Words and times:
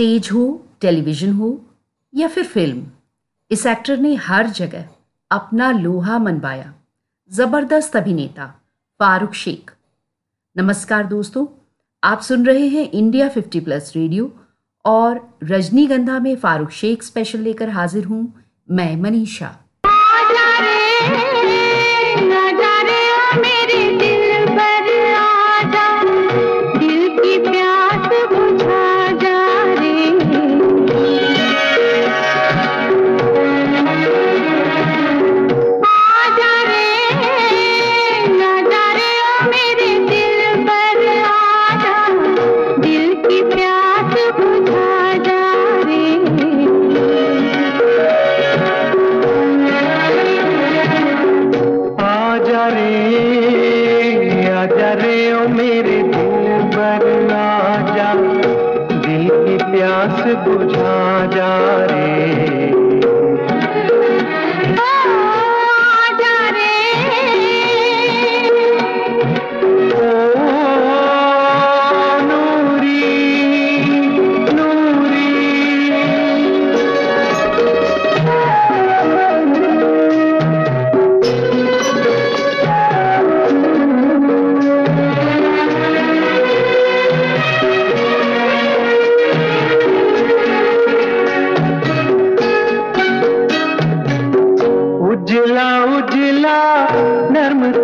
Stage 0.00 0.28
हो, 0.32 0.66
television 0.80 1.32
हो, 1.32 1.64
या 2.14 2.28
फिर 2.28 2.44
फ़िल्म, 2.44 2.86
इस 3.50 3.66
एक्टर 3.66 3.98
ने 3.98 4.14
हर 4.14 4.46
जगह 4.46 4.88
अपना 5.30 5.70
लोहा 5.70 6.18
मनवाया। 6.18 6.74
ज़बरदस्त 7.30 7.96
अभिनेता 7.96 8.46
फारूक 9.00 9.34
शेख। 9.34 9.70
नमस्कार 10.56 11.06
दोस्तों, 11.06 11.46
आप 12.04 12.20
सुन 12.20 12.46
रहे 12.46 12.68
हैं 12.68 12.90
इंडिया 12.90 13.28
50 13.28 13.60
प्लस 13.60 13.92
रेडियो 13.96 14.40
और 14.84 15.38
रजनीगंधा 15.44 16.18
में 16.18 16.36
फारूक 16.36 16.70
शेख 16.70 17.02
स्पेशल 17.02 17.38
लेकर 17.38 17.68
हाजिर 17.68 18.04
हूँ 18.04 18.42
मैं 18.70 18.96
मनीषा। 18.96 19.59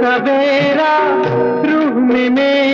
सवेरा 0.06 0.92
रूह 1.68 1.94
में 2.08 2.28
मेरा 2.30 2.65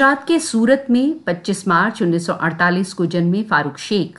गुजरात 0.00 0.26
के 0.26 0.38
सूरत 0.40 0.86
में 0.90 1.20
25 1.24 1.66
मार्च 1.68 2.00
1948 2.02 2.92
को 2.92 3.06
जन्मे 3.06 3.42
फारूक 3.42 3.78
शेख। 3.78 4.18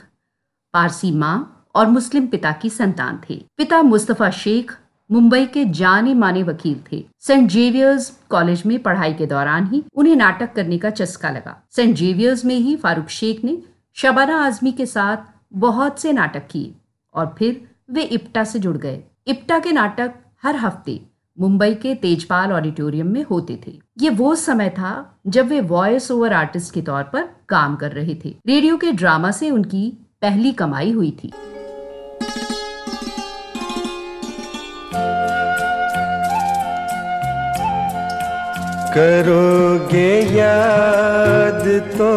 पारसी 0.74 1.12
माँ 1.12 1.70
और 1.76 1.88
मुस्लिम 1.88 2.28
पिता 2.28 2.52
की 2.52 2.70
संतान 2.70 3.20
थे। 3.30 3.36
पिता 3.58 3.82
मुस्तफ़ा 3.82 4.30
शेख 4.32 4.72
मुंबई 5.10 5.46
के 5.46 5.66
जाने 5.66 6.14
माने 6.14 6.44
वकील 6.44 6.80
थे। 6.92 7.04
सेंट 7.20 7.50
जेवियर्स 7.50 8.10
कॉलेज 8.30 8.64
में 8.66 8.78
पढ़ाई 8.80 9.14
के 9.14 9.26
दौरान 9.26 9.68
ही 9.68 9.84
उन्हें 9.96 10.16
नाटक 10.16 10.54
करने 10.54 10.78
का 10.78 10.90
चस्का 10.90 11.30
लगा। 11.30 11.58
सेंट 11.72 11.96
जेवियर्स 11.96 12.46
में 12.46 12.56
ही 12.56 12.76
फारूक 12.76 13.08
शेख 13.10 13.44
ने 13.44 13.58
शबाना 13.98 14.38
आजमी 14.46 14.72
के 14.72 14.86
साथ 14.86 15.18
बहुत 15.54 16.00
से 16.00 16.14
नाटक 16.14 16.48
किए 16.48 16.74
और 17.14 17.36
फिर 17.40 17.62
वे 17.92 18.04
इप्टा 18.04 18.44
से 18.44 18.60
जुड़ 18.60 18.78
गए। 18.78 19.04
इप्टा 19.28 19.60
के 19.60 19.72
नाटक 19.72 20.14
हर 20.44 20.56
हफ़्ते 20.56 21.00
मुंबई 21.40 21.74
के 21.74 21.94
तेजपाल 21.96 22.52
ऑडिटोरियम 22.52 23.08
में 23.08 23.24
होते 23.24 23.60
थे। 23.68 23.72
ये 24.02 24.10
वो 24.10 24.34
समय 24.36 24.70
था 24.70 25.20
जब 25.28 25.48
वे 25.48 25.60
वॉयस 25.62 26.12
ओवर 26.12 26.34
आर्टिस्ट 26.34 26.74
के 26.74 26.82
तौर 26.82 27.04
पर 27.04 27.30
काम 27.50 27.76
कर 27.76 27.92
रहे 27.92 28.16
थे। 28.26 28.36
रेडियो 28.48 28.78
के 28.78 28.92
ड्रामा 28.92 29.32
से 29.32 29.50
उनकी 29.50 29.90
पहली 30.22 30.52
कमाई 30.52 30.92
हुई 30.92 31.12
थी। 31.24 31.32
करोगे 38.94 40.12
याद 40.38 41.64
तो 41.98 42.12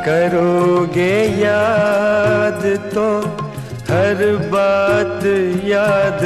करोगे 0.06 1.16
याद 1.40 2.64
तो 2.94 3.08
हर 3.90 4.20
बात 4.52 5.26
याद 5.66 6.24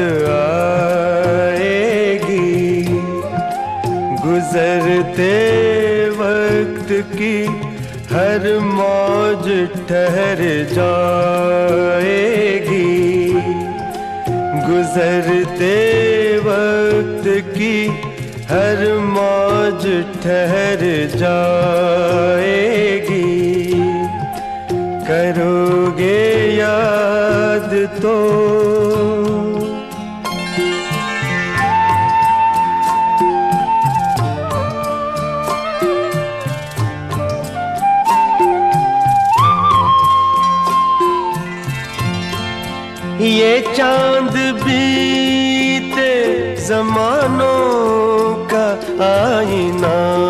आएगी। 1.46 1.90
गुजरते 4.26 5.36
वक्त 6.20 6.90
की 7.12 7.38
हर 8.14 8.44
मौज 8.72 9.46
ठहर 9.90 10.42
जाएगी। 10.74 11.72
गुजरते 14.68 15.78
वक्त 16.48 17.26
की 17.52 17.76
हर 18.52 18.80
मौज 19.10 19.84
ठहर 20.24 20.82
जाएगी। 21.18 22.46
करोगे 25.08 26.22
याद 26.58 27.72
तो। 28.02 28.16
ये 43.26 43.54
चाँद 43.76 44.34
बीते 44.64 46.12
जमानों 46.68 47.56
का 48.52 48.68
आईना। 49.06 50.25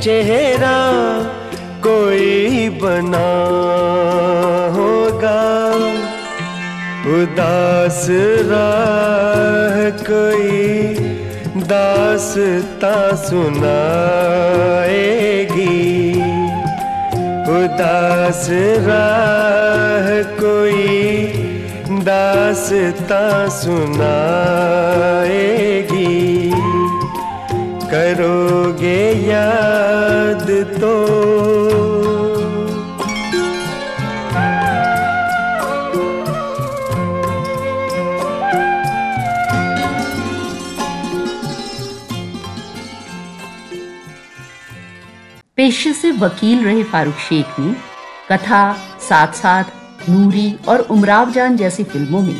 चेहरा 0.00 0.76
कोई 1.86 2.68
बना 2.68 3.30
होगा। 4.76 5.40
उदास 7.16 8.06
राह 8.50 9.76
कोई 10.08 10.56
दासता 11.64 12.94
सुनाएगी। 13.16 14.08
उदास 17.58 18.46
राह 18.88 20.08
कोई 20.40 20.96
दासता 22.08 23.22
सुनाएगी। 23.48 24.30
करोगे 27.90 28.98
याद 29.28 30.46
तो। 30.80 30.94
पेशे 45.56 45.92
से 45.92 46.10
वकील 46.10 46.64
रहे 46.64 46.82
फारूक 46.82 47.14
शेख 47.14 47.58
ने 47.58 47.74
कथा 48.30 48.62
साथ 49.08 49.32
साथ 49.32 49.64
नूरी 50.10 50.54
और 50.68 50.80
उमराव 50.90 51.30
जान 51.30 51.56
जैसी 51.56 51.84
फ़िल्मों 51.84 52.22
में 52.22 52.36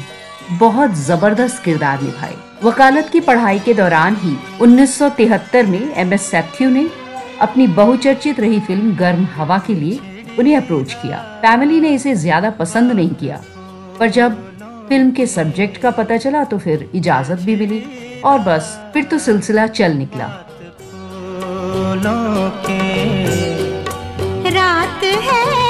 बहुत 0.59 0.95
ज़बरदस्त 0.99 1.63
किरदार 1.65 2.03
निभाए। 2.03 2.50
वकालत 2.63 3.09
की 3.13 3.21
पढ़ाई 3.21 3.59
के 3.59 3.75
दौरान 3.75 4.17
ही 4.17 4.37
1973 4.63 5.67
में 5.67 5.95
एम 5.99 6.13
एस 6.13 6.23
सैथ्यू 6.31 6.69
ने 6.71 6.87
अपनी 7.41 7.67
बहुचर्चित 7.79 8.41
रही 8.41 8.59
फ़िल्म 8.61 8.95
गर्म 8.97 9.25
हवा 9.37 9.59
के 9.67 9.75
लिए 9.75 10.01
उन्हें 10.39 10.57
अप्रोच 10.57 10.93
किया। 10.95 11.19
फैमिली 11.43 11.81
ने 11.81 11.91
इसे 11.95 12.15
ज़्यादा 12.17 12.51
पसंद 12.61 12.93
नहीं 12.93 13.15
किया। 13.15 13.41
पर 13.99 14.11
जब 14.11 14.37
फ़िल्म 14.89 15.11
के 15.11 15.27
सब्जेक्ट 15.27 15.81
का 15.83 15.91
पता 15.91 16.17
चला 16.17 16.45
तो 16.45 16.59
फिर 16.59 16.89
इजाज़त 16.95 17.41
भी 17.41 17.57
मिली 17.57 17.83
और 18.25 18.39
बस 18.41 18.77
फिर 18.95 19.05
तो 19.05 19.19
सिलसिला 19.19 19.67
चल 19.69 19.93
निकला। 19.95 20.27
रात 24.51 25.05
है। 25.05 25.70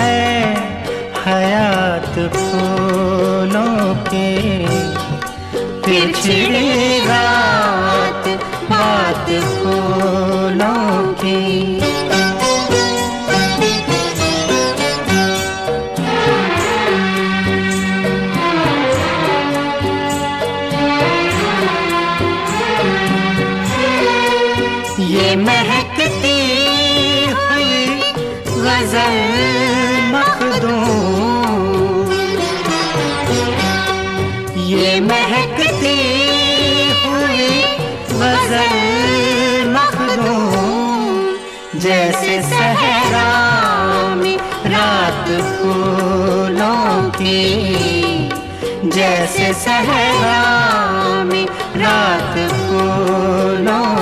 सहरा 49.54 51.24
में 51.24 51.46
रात 51.82 52.34
फूलों 52.52 53.97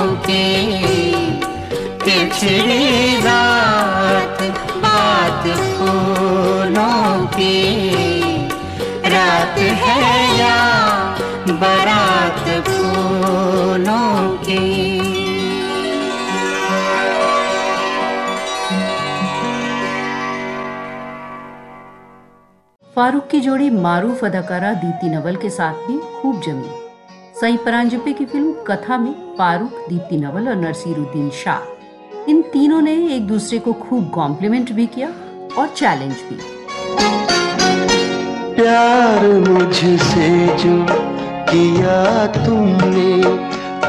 फारूक 22.97 23.27
की 23.31 23.39
जोड़ी 23.39 23.69
मारूफ 23.69 24.23
अदाकारा 24.25 24.73
दीप्ति 24.73 25.07
नवल 25.09 25.35
के 25.35 25.49
साथ 25.49 25.73
भी 25.87 25.97
खूब 26.13 26.39
जमी। 26.41 26.69
सई 27.41 27.57
परांजपे 27.57 28.13
की 28.13 28.25
फ़िल्म 28.25 28.53
कथा 28.67 28.97
में 28.97 29.11
फारूक, 29.37 29.73
दीप्ति 29.89 30.17
नवल 30.17 30.47
और 30.49 30.55
नरसीरुद्दीन 30.55 31.29
शाह। 31.29 32.29
इन 32.29 32.41
तीनों 32.41 32.81
ने 32.81 32.93
एक 33.15 33.27
दूसरे 33.27 33.59
को 33.59 33.73
खूब 33.73 34.09
कॉम्प्लीमेंट 34.09 34.71
भी 34.71 34.85
किया 34.87 35.09
और 35.57 35.67
चैलेंज 35.67 36.15
भी। 36.29 36.37
प्यार 38.55 39.27
मुझसे 39.49 40.47
जो 40.57 40.75
किया 41.51 42.25
तुमने 42.45 43.13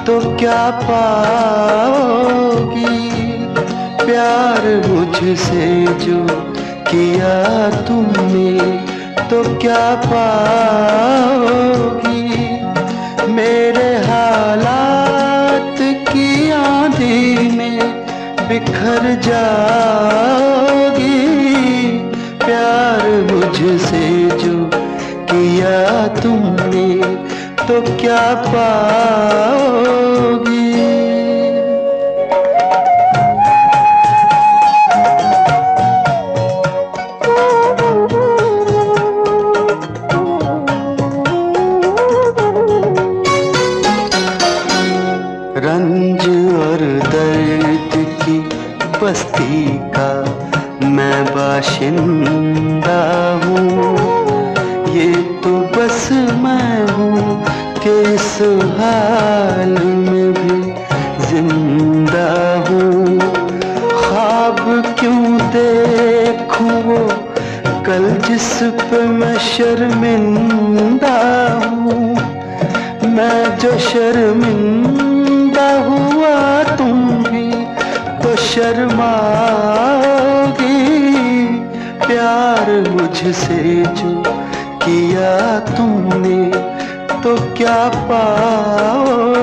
तो 0.05 0.21
क्या 0.37 0.71
पाओगी? 0.83 1.97
प्यार 4.05 4.63
मुझसे 4.89 5.67
जो 6.05 6.21
किया 6.91 7.37
तुमने 7.89 8.53
तो 9.31 9.43
क्या 9.59 9.87
पाओगी? 10.05 11.27
मेरे 13.33 13.91
हालात 14.07 15.79
की 16.11 16.51
आंधी 16.51 17.51
में 17.57 17.79
बिखर 18.49 19.03
जाओगी। 19.27 19.59
प्यार 22.39 23.05
मुझसे 23.33 24.07
जो 24.39 24.57
किया 25.31 25.79
तुमने 26.23 26.89
तो 27.67 27.77
क्या 27.97 28.25
पाओगी? 28.49 29.98
किया 84.89 85.59
तुमने 85.69 86.39
तो 87.21 87.35
क्या 87.57 87.79
पाओगी? 88.09 89.38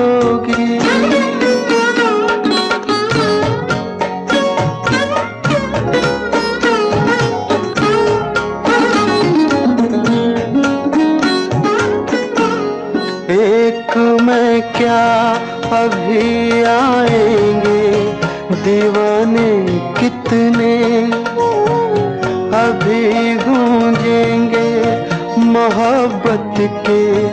के 26.66 27.28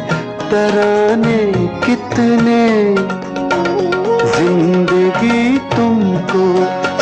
तराने 0.49 1.41
कितने? 1.85 2.65
ज़िंदगी 4.37 5.43
तुमको 5.57 6.45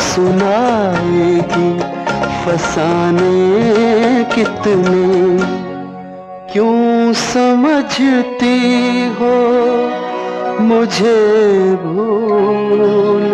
सुनाएगी 0.02 1.72
फसाने 2.44 3.36
कितने? 4.24 5.06
क्यों 6.52 7.12
समझती 7.12 8.58
हो 9.20 9.36
मुझे 10.60 11.20
भूल 11.84 13.24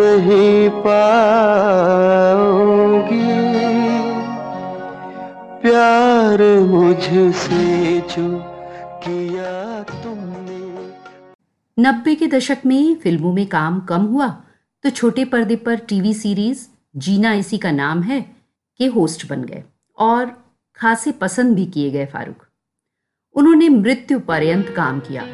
नहीं 0.00 0.60
पाओगी? 0.70 3.37
प्यार 6.18 6.42
मुझसे 6.60 8.00
जो 8.00 8.28
किया 9.02 9.82
तुमने। 9.82 10.56
नब्बे 11.78 12.14
के 12.14 12.26
दशक 12.26 12.58
में 12.66 12.94
फ़िल्मों 12.94 13.32
में 13.32 13.46
काम 13.46 13.78
कम 13.80 14.02
हुआ 14.04 14.26
तो 14.84 14.90
छोटे 14.90 15.24
पर्दे 15.24 15.56
पर 15.56 15.76
टीवी 15.88 16.14
सीरीज़ 16.14 16.66
जीना 16.96 17.32
इसी 17.32 17.58
का 17.58 17.70
नाम 17.70 18.02
है 18.02 18.20
के 18.80 18.86
होस्ट 18.86 19.26
बन 19.28 19.44
गए 19.44 19.62
और 19.98 20.32
खासे 20.78 21.12
पसंद 21.12 21.54
भी 21.56 21.66
किए 21.66 21.90
गए 21.90 22.06
फारूक। 22.06 22.46
उन्होंने 23.34 23.68
मृत्यु 23.68 24.20
पर्यंत 24.20 24.68
काम 24.76 25.00
किया। 25.00 25.26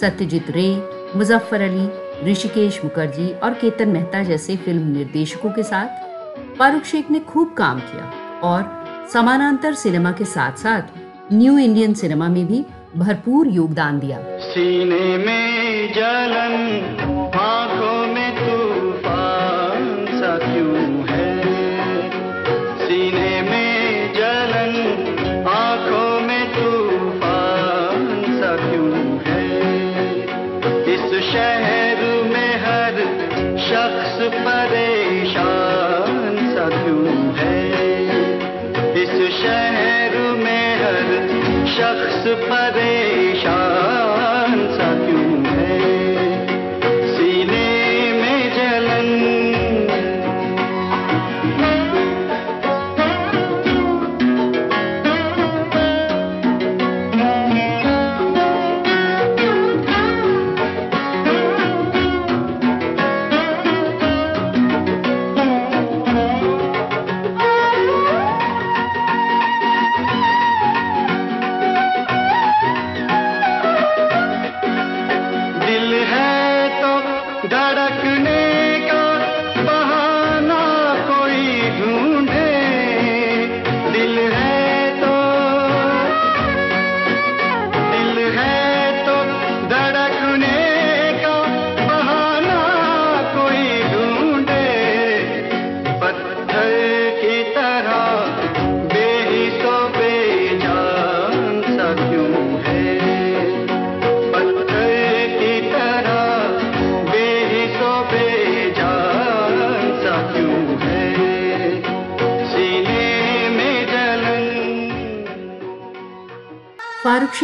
सत्यजीत 0.00 0.50
रे, 0.50 0.68
मुजफ्फर 1.16 1.60
अली, 1.60 1.88
ऋषिकेश 2.30 2.84
मुखर्जी 2.84 3.32
और 3.34 3.54
केतन 3.54 3.88
मेहता 3.88 4.24
जैसे 4.24 4.56
फ़िल्म 4.56 4.86
निर्देशकों 4.88 5.50
के 5.50 5.62
साथ 5.62 6.56
फारूक 6.58 6.84
शेख 6.84 7.10
ने 7.10 7.20
खूब 7.20 7.54
काम 7.54 7.80
किया 7.80 8.12
और 8.40 8.83
समानांतर 9.12 9.74
सिनेमा 9.74 10.12
के 10.12 10.24
साथ 10.24 10.52
साथ 10.52 10.82
न्यू 11.32 11.58
इंडियन 11.58 11.94
सिनेमा 11.94 12.28
में 12.28 12.46
भी 12.46 12.64
भरपूर 12.96 13.48
योगदान 13.48 13.98
दिया। 13.98 14.18
सीने 14.40 15.16
में 15.16 15.92
जलन, 15.92 16.54
आँखों 17.34 18.06
में 18.06 18.30
तूफ़ान। 18.36 19.63
Goodbye. 42.34 42.63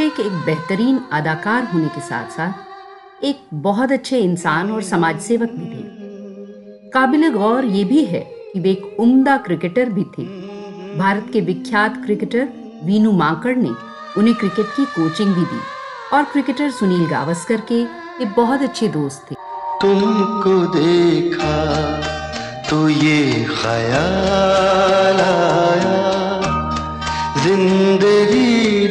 शेख 0.00 0.18
एक 0.20 0.32
बेहतरीन 0.44 0.98
अदाकार 1.12 1.64
होने 1.72 1.88
के 1.94 2.00
साथ 2.00 2.30
साथ 2.30 3.24
एक 3.24 3.40
बहुत 3.64 3.90
अच्छे 3.92 4.18
इंसान 4.18 4.70
और 4.72 4.82
समाज 4.82 5.18
सेवक 5.20 5.50
भी 5.50 5.66
थे। 5.66 6.90
काबिल 6.90 7.28
गौर 7.32 7.64
ये 7.66 7.82
भी 7.84 8.04
है 8.04 8.20
कि 8.52 8.60
वे 8.60 8.70
एक 8.70 9.00
उम्दा 9.00 9.36
क्रिकेटर 9.46 9.88
भी 9.88 10.04
थे। 10.14 10.24
भारत 10.98 11.26
के 11.32 11.40
विख्यात 11.40 12.00
क्रिकेटर 12.04 12.48
वीनू 12.84 13.12
माकड़ 13.12 13.56
ने 13.56 13.72
उन्हें 14.18 14.34
क्रिकेट 14.36 14.66
की 14.76 14.84
कोचिंग 14.94 15.34
भी 15.34 15.44
दी 15.44 15.60
और 16.12 16.24
क्रिकेटर 16.32 16.70
सुनील 16.78 17.06
गावस्कर 17.10 17.60
के 17.68 17.80
ये 17.80 18.26
बहुत 18.36 18.62
अच्छे 18.62 18.88
दोस्त 18.96 19.30
थे। 19.30 19.34
तुमको 19.82 20.56
देखा 20.78 21.58
तो 22.70 22.88
ये 22.88 23.44
ख्याल 23.52 25.20
आया। 25.20 25.94
ज़िंदगी 27.44 28.88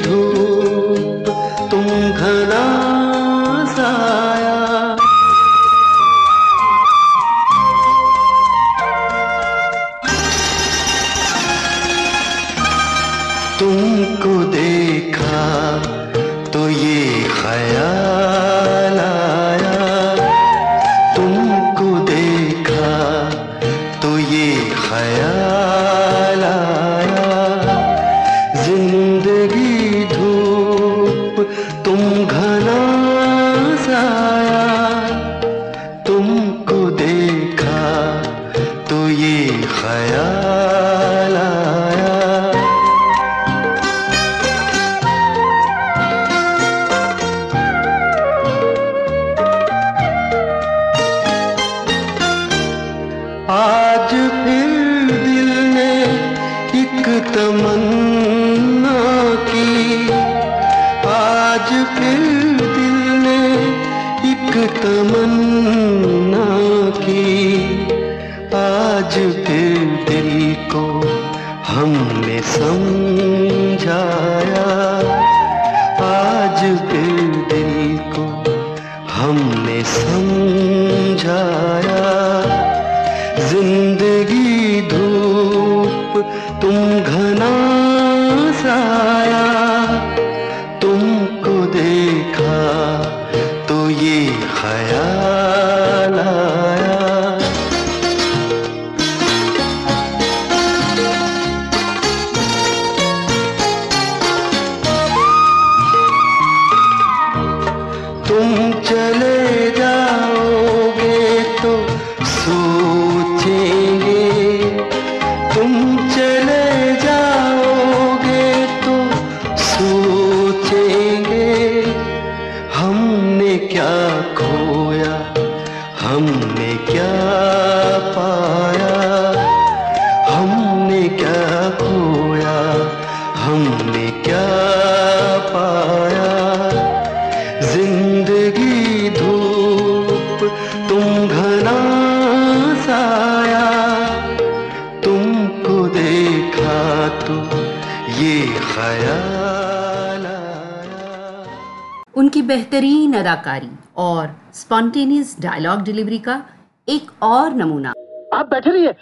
और 153.99 154.35
स्पॉन्टेनियस 154.53 155.35
डायलॉग 155.41 155.81
डिलीवरी 155.81 156.19
का 156.19 156.41
एक 156.89 157.11
और 157.23 157.53
नमूना। 157.53 157.93
आप 158.33 158.49
बैठे 158.49 158.69
रहिए। 158.69 158.95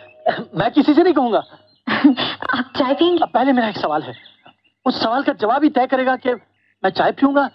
मैं 0.56 0.72
किसी 0.72 0.94
से 0.94 1.04
नहीं 1.04 1.14
कहूँगा। 1.14 1.40
आप 2.58 2.72
चाय 2.78 2.94
पियेंगे? 2.94 3.26
पहले 3.26 3.54
मेरा 3.54 3.68
एक 3.68 3.78
सवाल 3.78 4.04
है। 4.04 4.14
उस 4.86 5.02
सवाल 5.02 5.24
का 5.24 5.34
जवाब 5.34 5.64
ही 5.64 5.70
तय 5.70 5.88
करेगा 5.88 6.16
कि 6.16 6.34
मैं 6.84 6.90
चाय 6.90 7.12
पीऊँगा 7.12 7.50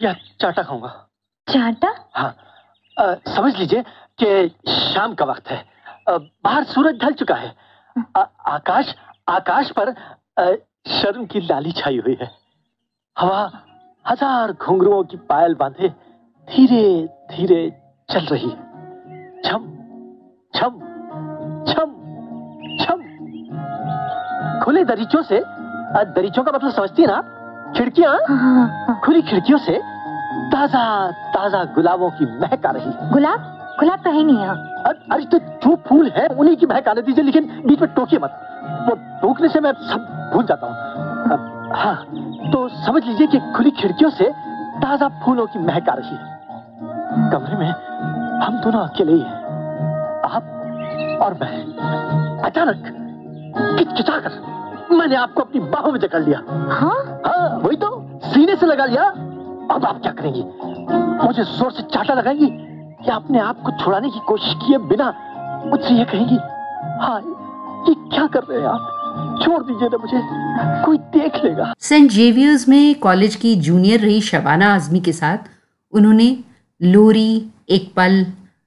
या 0.00 0.12
चाटा 0.40 0.62
खाऊँगा। 0.62 0.88
चाटा? 1.48 1.94
हाँ। 2.14 2.36
अ, 2.96 3.14
समझ 3.28 3.56
लीजिए 3.56 3.82
कि 4.22 4.48
शाम 4.72 5.14
का 5.14 5.24
वक्त 5.24 5.48
है। 5.48 5.64
बाहर 6.08 6.64
सूरज 6.64 6.98
ढल 7.02 7.12
चुका 7.12 7.34
है। 7.34 7.54
आ, 8.16 8.20
आकाश 8.48 8.94
आकाश 9.28 9.70
पर 9.78 9.94
अ, 10.38 10.52
शर्म 10.90 11.24
की 11.26 11.40
लाली 11.40 11.72
छाई 11.72 11.98
हुई 11.98 12.16
है। 12.20 12.30
हवा 13.16 13.40
हज़ार 14.06 14.52
घुंघरुओं 14.52 15.02
की 15.04 15.16
पायल 15.28 15.54
बांधे 15.54 15.88
धीरे 16.50 17.08
धीरे 17.30 17.82
चल 18.10 18.20
रही 18.20 18.48
है। 18.48 18.56
छम 19.44 19.64
छम 20.54 20.72
छम 21.72 21.90
छम। 22.84 22.98
खुले 24.64 24.84
दरीचों 24.84 25.22
से 25.22 25.42
दरीचों 26.16 26.42
का 26.44 26.52
मतलब 26.52 26.70
समझती 26.70 27.02
है 27.02 27.08
ना 27.08 27.20
खिड़कियाँ 27.76 28.18
खुली 29.00 29.22
खिड़कियों 29.22 29.58
से 29.58 29.80
ताज़ा 30.52 31.10
ताज़ा 31.10 31.64
गुलाबों 31.64 32.10
की 32.10 32.24
महक 32.40 32.66
आ 32.66 32.70
रही 32.70 32.84
है। 32.84 33.10
गुलाब? 33.10 33.40
गुलाब 33.80 33.98
तो 33.98 34.10
है 34.10 34.22
नहीं 34.22 34.38
यहाँ। 34.38 34.56
अ- 34.86 35.02
अरे 35.12 35.24
तो 35.24 35.38
जो 35.38 35.76
फूल 35.76 36.10
है 36.16 36.26
उन्हीं 36.26 36.56
की 36.56 36.66
महक 36.66 36.88
आने 36.88 37.02
दीजिए 37.02 37.24
लेकिन 37.24 37.62
बीच 37.66 37.80
में 37.80 37.90
टोकिए 37.94 38.18
मत। 38.18 38.32
वो 38.88 38.94
टोकने 39.22 39.48
से 39.48 39.60
मैं 39.60 39.72
सब 39.72 40.30
भूल 40.34 40.44
जाता 40.46 40.66
हूँ। 40.66 40.76
हाँ 41.76 41.96
तो 42.52 42.68
समझ 42.68 43.04
लीजिए 43.04 43.26
कि 43.26 43.38
खुली 43.56 43.70
खिड़कियों 43.70 44.10
से 44.10 44.32
ताज़ा 44.82 45.08
फूलों 45.08 45.46
की 45.46 45.58
महक 45.58 45.88
आ 45.88 45.94
रही 45.94 46.16
है। 46.16 46.29
कमरे 47.10 47.56
में 47.58 47.70
हम 48.40 48.60
दोनों 48.64 48.80
अकेले 48.80 49.12
ही 49.12 49.20
हैं। 49.20 49.38
आप 50.26 51.18
और 51.22 51.34
मैं। 51.40 52.42
अचानक 52.44 52.82
किचकिचा 53.78 54.18
कर 54.18 54.96
मैंने 54.96 55.16
आपको 55.16 55.42
अपनी 55.42 55.60
बाहों 55.70 55.92
में 55.92 55.98
जकड़ 56.00 56.22
लिया। 56.22 56.38
हाँ? 56.70 57.22
हाँ 57.26 57.48
वही 57.58 57.76
तो 57.76 57.88
सीने 58.24 58.56
से 58.56 58.66
लगा 58.66 58.84
लिया। 58.84 59.02
अब 59.70 59.84
आप 59.84 60.00
क्या 60.02 60.12
करेंगी? 60.12 60.42
मुझे 61.26 61.42
ज़ोर 61.42 61.72
से 61.72 61.82
चाटा 61.94 62.14
लगाएँगी 62.14 62.46
या 63.08 63.14
अपने 63.14 63.38
आप 63.40 63.62
को 63.62 63.72
छुड़ाने 63.84 64.10
की 64.10 64.20
कोशिश 64.26 64.54
किए 64.62 64.78
बिना 64.88 65.12
मुझसे 65.66 65.94
ये 65.94 66.04
कहेंगी 66.04 66.36
हाँ 67.02 67.20
ये 67.88 67.94
क्या 67.94 68.26
कर 68.26 68.42
रहे 68.42 68.60
हैं 68.60 68.68
आप? 68.68 69.40
छोड़ 69.44 69.62
दीजिए 69.62 69.88
ना 69.88 69.98
मुझे। 69.98 70.20
कोई 70.84 70.98
देख 71.14 71.44
लेगा। 71.44 71.72
सेंट 71.80 72.10
जेवियर्स 72.10 72.68
में 72.68 72.94
कॉलेज 73.00 73.34
की 73.34 73.54
जूनियर 73.60 74.00
रही 74.00 74.20
शबाना 74.20 74.74
आजमी 74.74 75.00
के 75.00 75.12
साथ 75.12 75.48
उन्होंने 75.92 76.28
लोरी 76.80 77.50
एक 77.68 77.92
पल 77.96 78.24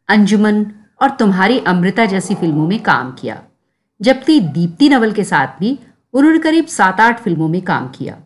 अंजुमन 0.10 0.66
और 1.02 1.10
तुम्हारी 1.10 1.60
अमृता 1.60 2.06
जैसी 2.06 2.36
फ़िल्मों 2.36 2.68
में 2.68 2.80
काम 2.80 3.12
किया। 3.12 3.42
जबकि 4.02 4.40
दीप्ति 4.40 4.90
नवल 4.90 5.12
के 5.12 5.24
साथ 5.24 5.60
भी 5.60 5.78
उन्होंने 6.14 6.40
करीब 6.40 6.66
सात 6.66 7.00
आठ 7.00 7.22
फ़िल्मों 7.22 7.48
में 7.48 7.62
काम 7.62 7.88
किया। 7.88 8.18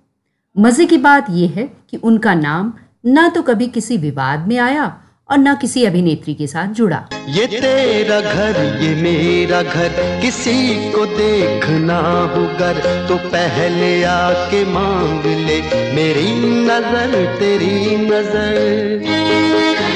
मज़े 0.56 0.86
की 0.86 0.98
बात 0.98 1.30
यह 1.30 1.54
है 1.56 1.68
कि 1.90 1.98
उनका 1.98 2.34
नाम 2.34 2.74
ना 3.06 3.28
तो 3.30 3.42
कभी 3.42 3.68
किसी 3.68 3.98
विवाद 3.98 4.48
में 4.48 4.58
आया 4.58 4.86
और 5.30 5.38
न 5.38 5.54
किसी 5.56 5.84
अभिनेत्री 5.86 6.34
के 6.34 6.48
साथ 6.48 6.74
जुड़ा। 6.74 6.98
ये 7.30 7.46
तेरा 7.48 8.20
घर, 8.22 8.60
ये 8.82 8.94
मेरा 8.96 9.62
घर, 9.64 10.22
किसी 10.22 10.92
को 10.92 11.06
देखना 11.06 12.00
हो 12.36 12.46
घर 12.58 13.08
तो 13.08 13.18
पहले 13.28 13.92
आके 14.04 14.64
मांग 14.66 15.26
ले, 15.48 15.60
मेरी 15.96 16.32
नज़र, 16.66 17.16
तेरी 17.40 17.98
नज़र। 18.06 19.87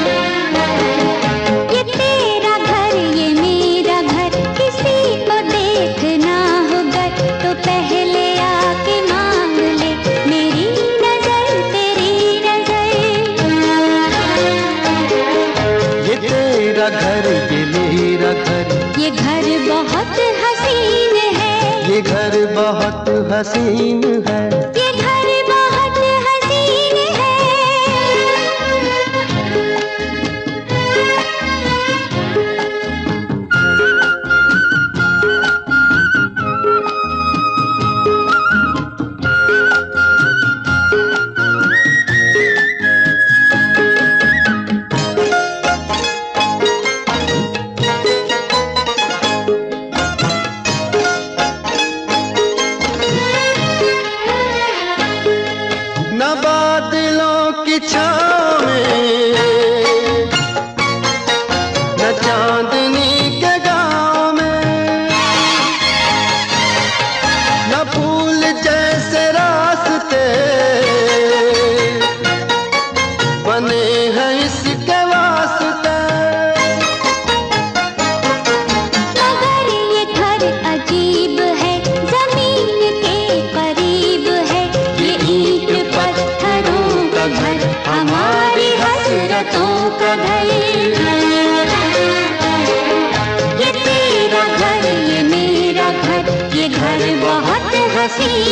हसीन 23.41 24.03
है। 24.27 24.70
बहुत 98.19 98.50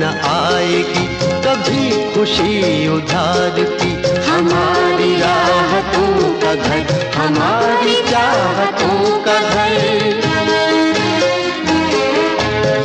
न 0.00 0.12
आएगी 0.30 1.04
कभी 1.44 1.84
खुशी 2.14 2.88
उधार 2.88 3.56
की 3.80 3.92
हमारी 4.28 5.14
राहतों 5.20 6.32
का 6.42 6.54
घर 6.54 6.80
हमारी 7.16 7.94
चाहतों 8.10 9.18
का 9.24 9.38
घर। 9.50 9.74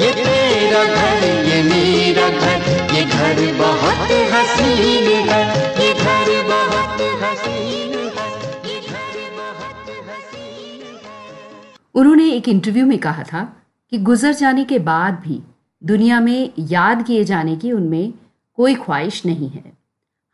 ये 0.01 0.11
तेरा 0.13 0.83
घर 0.95 1.23
ये 1.49 1.61
मेरा 1.63 2.27
घर 2.29 2.95
ये 2.95 3.03
घर 3.05 3.37
बहुत 3.59 4.11
हसीन 4.33 5.07
है। 5.29 5.41
ये 5.79 5.93
घर 5.93 6.29
बहुत 6.49 7.01
हसीन 7.23 7.93
है 8.17 8.27
ये 8.67 8.79
घर 8.81 9.15
बहुत 9.37 9.89
हसीन 10.09 10.81
है। 10.83 11.13
उन्होंने 11.95 12.29
एक 12.31 12.49
इंटरव्यू 12.49 12.85
में 12.85 12.97
कहा 12.99 13.23
था 13.23 13.43
कि 13.91 13.97
गुजर 14.07 14.33
जाने 14.35 14.63
के 14.65 14.79
बाद 14.87 15.21
भी 15.25 15.41
दुनिया 15.81 16.19
में 16.19 16.51
याद 16.59 17.03
किए 17.03 17.23
जाने 17.23 17.55
की 17.55 17.71
उनमें 17.71 18.13
कोई 18.57 18.75
ख्वाहिश 18.75 19.25
नहीं 19.25 19.49
है। 19.49 19.63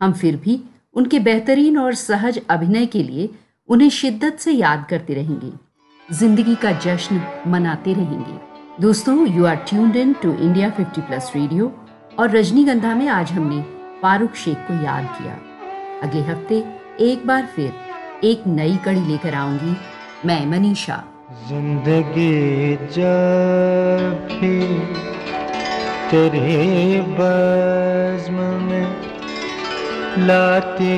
हम 0.02 0.14
फिर 0.14 0.36
भी 0.36 0.60
उनके 0.96 1.20
बेहतरीन 1.20 1.78
और 1.78 1.94
सहज 1.94 2.40
अभिनय 2.50 2.86
के 2.86 3.04
लिए 3.04 3.30
उन्हें 3.70 3.90
शिद्दत 3.90 4.38
से 4.40 4.52
याद 4.52 4.86
करते 4.90 5.14
रहेंगे। 5.14 5.52
ज़िंदगी 6.14 6.56
का 6.56 6.72
जश्न 6.80 7.22
मनाते 7.48 7.94
रहेंगे। 7.94 8.40
दोस्तों 8.82 9.28
you 9.28 9.46
are 9.46 9.56
tuned 9.70 9.96
in 9.96 10.14
to 10.14 10.34
India 10.34 10.70
50 10.78 11.02
plus 11.02 11.32
radio 11.36 11.72
और 12.20 12.30
रजनीगंधा 12.30 12.96
में 12.96 13.08
आज 13.10 13.32
हमने 13.32 13.62
फारूक 14.02 14.36
शेख 14.36 14.58
को 14.68 14.74
याद 14.84 15.06
किया। 15.18 15.40
अगले 16.04 16.22
हफ़्ते 16.22 16.64
एक 17.06 17.28
बार 17.28 17.46
फिर 17.56 17.74
एक 18.24 18.48
नई 18.48 18.78
कड़ी 18.86 19.06
लेकर 19.08 19.34
आऊँगी 19.36 19.76
मैं 20.26 20.46
मनीषा। 20.48 21.04
ज़िंदगी 21.48 22.76
जब 22.88 24.28
भी 24.32 25.21
तेरे 26.12 27.02
बज्म 27.18 28.46
में 28.64 28.88
लाती 30.28 30.98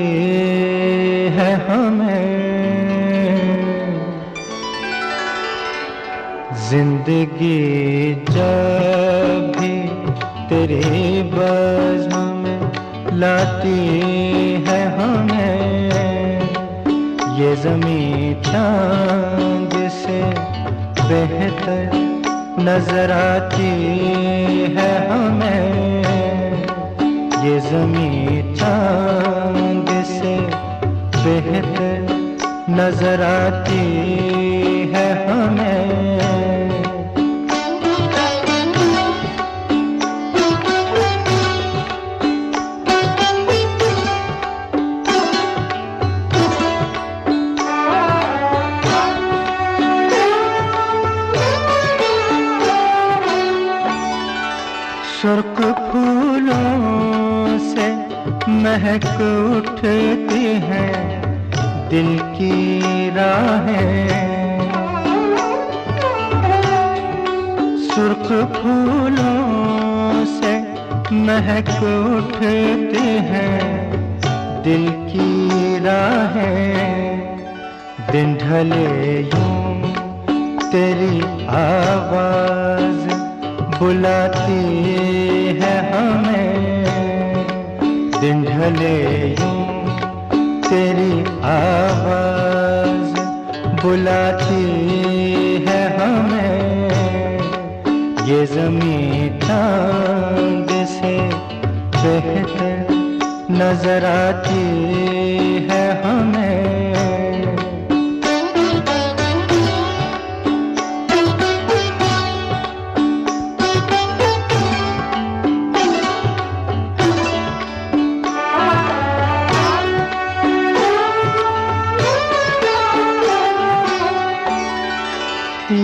हैं 1.35 1.53
हमें। 1.67 2.23
ज़िंदगी 6.69 8.15
जब 8.29 9.51
भी 9.59 9.75
तेरे 10.49 11.21
बज्म 11.33 12.25
में 12.37 13.17
लाती 13.19 13.79
है 14.67 14.81
हमें, 14.97 16.41
ये 17.39 17.55
जमी 17.55 18.33
चाँद 18.45 19.77
से 19.99 20.21
बेहतर 21.03 22.02
नज़र 22.59 23.11
आती 23.11 23.69
है 24.75 24.91
हमें। 25.09 26.03
ये 27.43 27.59
जमी 27.59 28.41
चाँद 28.55 29.89
से 30.07 30.35
बेहतर 31.17 31.95
नज़र 32.69 33.21
आती 33.23 33.85
है 34.93 35.07
हमें। 35.29 36.12
ये 98.27 98.45
जमी 98.47 99.29
चाँद 99.39 100.69
से 100.89 101.15
बेहतर 101.97 102.75
नज़र 103.51 104.05
आती 104.05 104.63
है 105.69 105.85
हमें। 106.03 106.61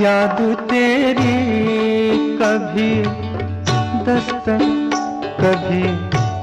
याद 0.02 0.38
तेरी 0.69 0.99
कभी 2.60 2.95
दस्तक 4.06 4.63
कभी 5.39 5.84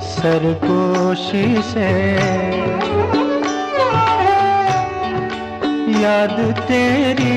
सरगोशी 0.07 1.63
से। 1.63 1.89
याद 6.03 6.37
तेरी 6.69 7.37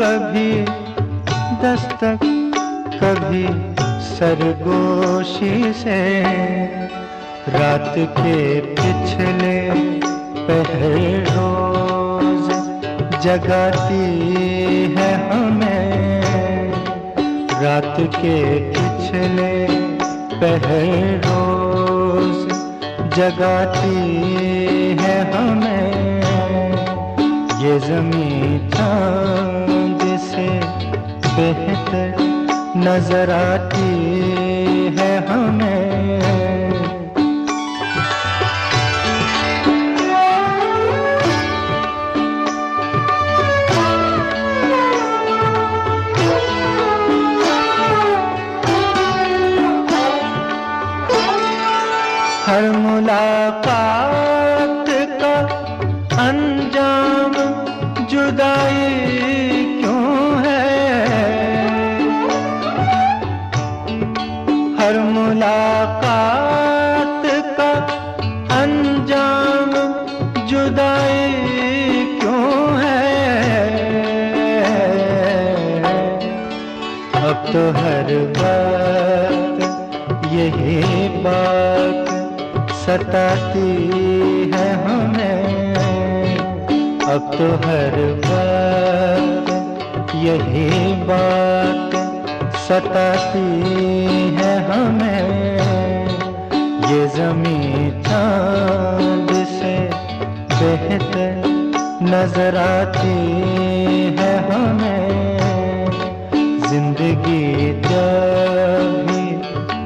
कभी 0.00 0.50
दस्तक 1.62 2.24
कभी 3.02 3.46
सरगोशी 4.08 5.72
से। 5.72 6.00
रात 7.58 7.94
के 8.18 8.60
पिछले 8.60 9.58
पहले 10.48 11.18
रोज 11.28 12.46
जगाती 13.24 14.04
है 14.94 15.12
हमें 15.28 15.45
रात 17.62 17.96
के 18.14 18.38
पिछले 18.70 19.52
पहल 20.40 21.20
रोज 21.26 22.40
जगाती 23.16 24.02
है 25.00 25.16
हमें। 25.32 26.20
ये 27.62 27.78
ज़मीन 27.80 28.68
चाँद 28.74 30.04
से 30.26 30.48
बेहतर 31.36 32.24
नज़र 32.78 33.30
आती 33.30 34.45
मुलाकात 52.96 54.88
का 55.20 55.32
अंजाम 56.22 57.34
जुदाई 58.10 58.86
क्यों 59.80 60.12
है? 60.44 60.68
हर 64.78 64.98
मुलाकात 65.16 65.76
का 67.58 67.70
अंजाम 68.60 69.72
जुदाई 70.46 71.28
क्यों 72.20 72.48
है? 72.78 73.04
अब 77.24 77.36
तो 77.52 77.62
हर 77.78 78.08
बात 78.40 79.58
यही 80.32 81.05
बताती 82.96 83.70
है 84.52 84.68
हमें। 84.82 86.36
अब 87.04 87.22
तो 87.32 87.48
हर 87.64 87.96
बात 88.24 90.14
यही 90.14 90.92
बात 91.02 91.96
सताती 92.58 93.50
है 94.38 94.54
हमें। 94.68 95.22
ये 96.90 97.00
ज़मीन 97.16 98.02
चाँद 98.02 99.30
से 99.52 99.74
बेहतर 100.56 101.30
नज़र 102.02 102.56
आती 102.56 103.18
है 104.20 104.34
हमें। 104.50 105.08
ज़िंदगी 106.68 107.44
जब 107.82 109.04
भी 109.06 109.26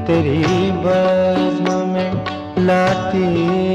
तेरी 0.07 0.71
बात 0.83 1.10
जाती 3.13 3.70